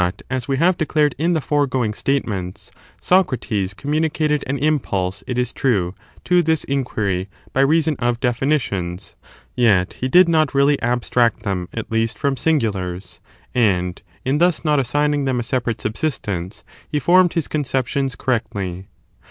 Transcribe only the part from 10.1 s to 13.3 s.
not really abstract them, at least, from singulars;